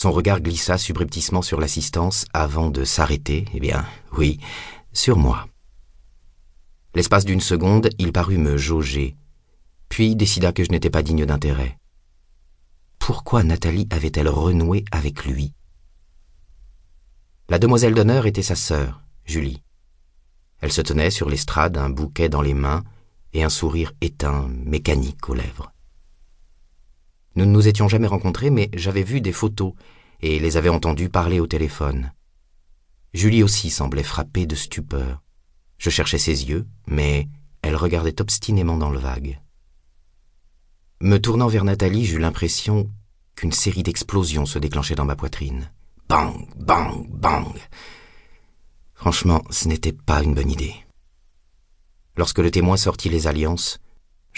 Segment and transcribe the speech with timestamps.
[0.00, 3.84] Son regard glissa subrepticement sur l'assistance avant de s'arrêter, eh bien,
[4.16, 4.40] oui,
[4.94, 5.46] sur moi.
[6.94, 9.14] L'espace d'une seconde, il parut me jauger,
[9.90, 11.76] puis décida que je n'étais pas digne d'intérêt.
[12.98, 15.52] Pourquoi Nathalie avait-elle renoué avec lui?
[17.50, 19.62] La demoiselle d'honneur était sa sœur, Julie.
[20.62, 22.84] Elle se tenait sur l'estrade, un bouquet dans les mains
[23.34, 25.74] et un sourire éteint, mécanique aux lèvres.
[27.36, 29.74] Nous ne nous étions jamais rencontrés, mais j'avais vu des photos
[30.20, 32.12] et les avais entendus parler au téléphone.
[33.12, 35.22] Julie aussi semblait frappée de stupeur.
[35.78, 37.28] Je cherchais ses yeux, mais
[37.62, 39.40] elle regardait obstinément dans le vague.
[41.00, 42.90] Me tournant vers Nathalie, j'eus l'impression
[43.34, 45.70] qu'une série d'explosions se déclenchait dans ma poitrine.
[46.08, 47.54] Bang, bang, bang.
[48.92, 50.74] Franchement, ce n'était pas une bonne idée.
[52.16, 53.80] Lorsque le témoin sortit les alliances,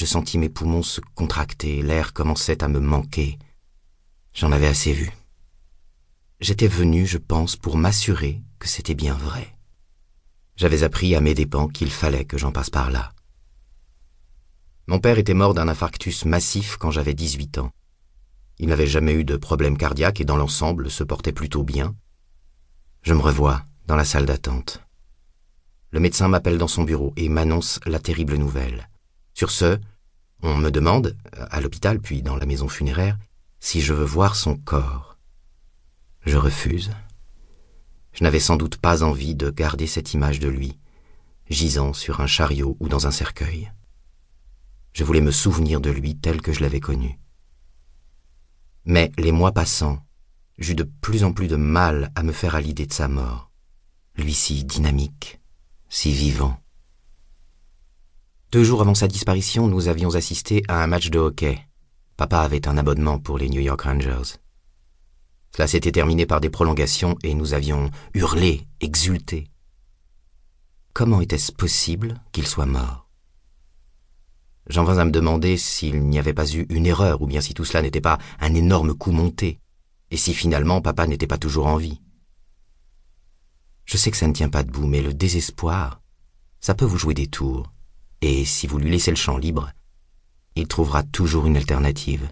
[0.00, 3.38] je sentis mes poumons se contracter, l'air commençait à me manquer.
[4.32, 5.12] J'en avais assez vu.
[6.40, 9.54] J'étais venu, je pense, pour m'assurer que c'était bien vrai.
[10.56, 13.12] J'avais appris à mes dépens qu'il fallait que j'en passe par là.
[14.86, 17.70] Mon père était mort d'un infarctus massif quand j'avais 18 ans.
[18.58, 21.94] Il n'avait jamais eu de problème cardiaque et dans l'ensemble se portait plutôt bien.
[23.02, 24.80] Je me revois dans la salle d'attente.
[25.90, 28.89] Le médecin m'appelle dans son bureau et m'annonce la terrible nouvelle.
[29.40, 29.80] Sur ce,
[30.42, 33.18] on me demande, à l'hôpital puis dans la maison funéraire,
[33.58, 35.16] si je veux voir son corps.
[36.26, 36.90] Je refuse.
[38.12, 40.78] Je n'avais sans doute pas envie de garder cette image de lui,
[41.48, 43.72] gisant sur un chariot ou dans un cercueil.
[44.92, 47.18] Je voulais me souvenir de lui tel que je l'avais connu.
[48.84, 50.04] Mais les mois passant,
[50.58, 53.50] j'eus de plus en plus de mal à me faire à l'idée de sa mort.
[54.16, 55.40] Lui si dynamique,
[55.88, 56.60] si vivant.
[58.52, 61.56] Deux jours avant sa disparition, nous avions assisté à un match de hockey.
[62.16, 64.38] Papa avait un abonnement pour les New York Rangers.
[65.54, 69.46] Cela s'était terminé par des prolongations et nous avions hurlé, exulté.
[70.94, 73.08] Comment était-ce possible qu'il soit mort?
[74.66, 77.54] J'en vins à me demander s'il n'y avait pas eu une erreur ou bien si
[77.54, 79.60] tout cela n'était pas un énorme coup monté,
[80.10, 82.00] et si finalement papa n'était pas toujours en vie.
[83.84, 86.00] Je sais que ça ne tient pas debout, mais le désespoir,
[86.60, 87.70] ça peut vous jouer des tours,
[88.20, 89.72] et si vous lui laissez le champ libre,
[90.56, 92.30] il trouvera toujours une alternative.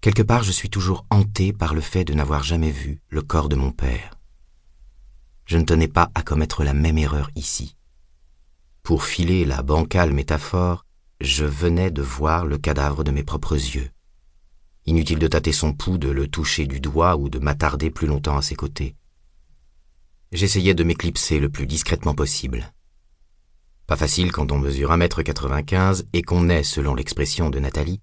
[0.00, 3.48] Quelque part, je suis toujours hanté par le fait de n'avoir jamais vu le corps
[3.48, 4.18] de mon père.
[5.46, 7.76] Je ne tenais pas à commettre la même erreur ici.
[8.82, 10.84] Pour filer la bancale métaphore,
[11.20, 13.90] je venais de voir le cadavre de mes propres yeux.
[14.84, 18.36] Inutile de tâter son pouls, de le toucher du doigt ou de m'attarder plus longtemps
[18.36, 18.96] à ses côtés.
[20.32, 22.73] J'essayais de m'éclipser le plus discrètement possible.
[23.86, 28.00] Pas facile quand on mesure un mètre quatre-vingt-quinze et qu'on est, selon l'expression de Nathalie,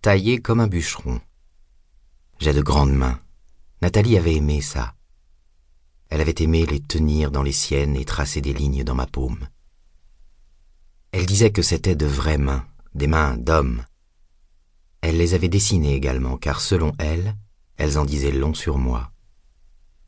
[0.00, 1.20] taillé comme un bûcheron.
[2.38, 3.20] J'ai de grandes mains.
[3.82, 4.94] Nathalie avait aimé ça.
[6.10, 9.48] Elle avait aimé les tenir dans les siennes et tracer des lignes dans ma paume.
[11.10, 12.64] Elle disait que c'étaient de vraies mains,
[12.94, 13.84] des mains d'hommes.
[15.00, 17.36] Elle les avait dessinées également, car selon elle,
[17.76, 19.12] elles en disaient long sur moi.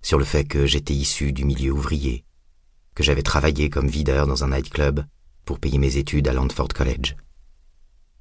[0.00, 2.24] Sur le fait que j'étais issu du milieu ouvrier,
[2.98, 5.04] que j'avais travaillé comme videur dans un nightclub
[5.44, 7.14] pour payer mes études à Landford College.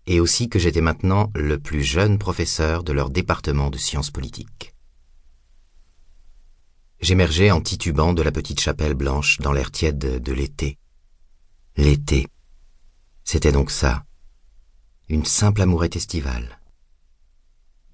[0.05, 4.75] Et aussi que j'étais maintenant le plus jeune professeur de leur département de sciences politiques.
[6.99, 10.77] J'émergeais en titubant de la petite chapelle blanche dans l'air tiède de l'été.
[11.75, 12.27] L'été.
[13.23, 14.05] C'était donc ça,
[15.09, 16.61] une simple amourette estivale.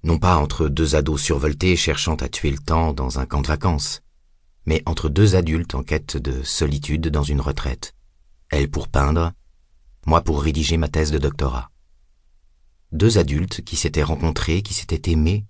[0.02, 3.48] Non pas entre deux ados survoltés cherchant à tuer le temps dans un camp de
[3.48, 4.02] vacances,
[4.66, 7.94] mais entre deux adultes en quête de solitude dans une retraite.
[8.50, 9.32] Elle pour peindre,
[10.06, 11.70] moi pour rédiger ma thèse de doctorat.
[12.92, 15.46] Deux adultes qui s'étaient rencontrés, qui s'étaient aimés,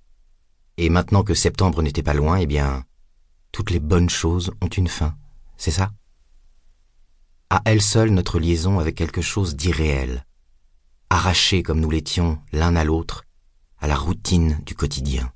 [0.76, 2.84] et maintenant que septembre n'était pas loin, eh bien,
[3.52, 5.16] toutes les bonnes choses ont une fin,
[5.56, 5.92] c'est ça?
[7.50, 10.24] À elle seule notre liaison avait quelque chose d'irréel,
[11.10, 13.24] arrachée comme nous l'étions l'un à l'autre
[13.78, 15.30] à la routine du quotidien.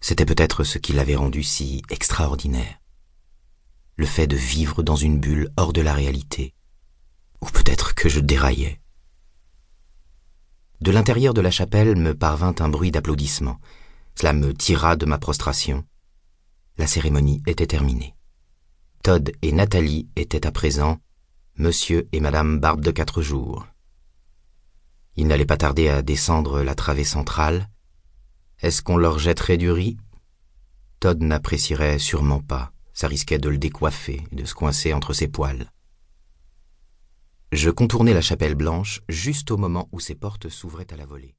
[0.00, 2.78] C'était peut-être ce qui l'avait rendu si extraordinaire.
[3.96, 6.54] Le fait de vivre dans une bulle hors de la réalité.
[7.40, 8.80] Ou peut-être que je déraillais.
[10.80, 13.58] De l'intérieur de la chapelle me parvint un bruit d'applaudissements.
[14.14, 15.84] Cela me tira de ma prostration.
[16.76, 18.14] La cérémonie était terminée.
[19.02, 20.98] Todd et Nathalie étaient à présent
[21.56, 23.66] Monsieur et Madame Barbe de quatre jours.
[25.16, 27.68] Ils n'allaient pas tarder à descendre la travée centrale.
[28.60, 29.98] Est-ce qu'on leur jetterait du riz?
[30.98, 32.72] Todd n'apprécierait sûrement pas.
[32.92, 35.70] Ça risquait de le décoiffer et de se coincer entre ses poils.
[37.52, 41.37] Je contournai la chapelle blanche juste au moment où ses portes s'ouvraient à la volée.